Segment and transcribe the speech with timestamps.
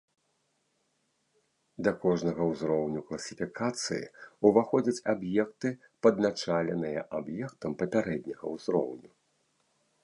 [1.87, 4.11] Да кожнага ўзроўню класіфікацыі
[4.49, 5.69] ўваходзяць аб'екты,
[6.07, 9.11] падначаленыя аб'ектам папярэдняга ўзроўню.